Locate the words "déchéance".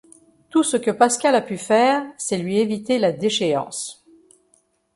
3.11-4.03